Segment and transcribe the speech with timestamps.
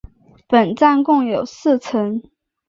[0.47, 2.23] 本站共有四层。